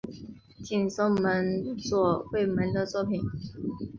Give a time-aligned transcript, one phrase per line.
[0.63, 3.21] 近松门左卫门的作品。